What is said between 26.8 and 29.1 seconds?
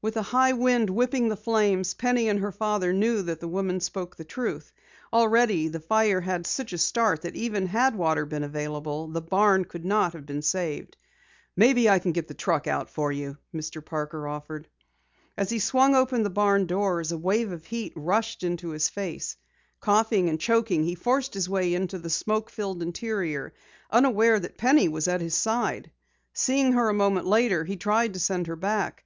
a moment later, he tried to send her back.